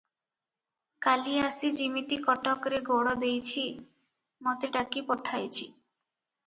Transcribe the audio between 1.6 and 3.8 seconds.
ଯିମିତି କଟକରେ ଗୋଡ଼ ଦେଇଛି,